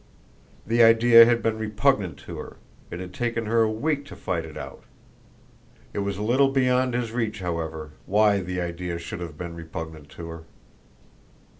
The 0.65 0.81
idea 0.81 1.25
had 1.27 1.43
been 1.43 1.59
repugnant 1.59 2.17
to 2.25 2.39
her. 2.39 2.57
It 2.89 2.99
had 2.99 3.13
taken 3.13 3.45
her 3.45 3.61
a 3.61 3.69
week 3.71 4.03
to 4.07 4.15
fight 4.15 4.45
it 4.45 4.57
out. 4.57 4.83
It 5.93 5.99
was 5.99 6.17
a 6.17 6.23
little 6.23 6.49
beyond 6.49 6.95
his 6.95 7.11
reach, 7.11 7.39
however, 7.39 7.91
why 8.07 8.39
the 8.39 8.59
idea 8.59 8.97
should 8.97 9.19
have 9.19 9.37
been 9.37 9.53
repugnant 9.53 10.09
to 10.17 10.29
her. 10.29 10.43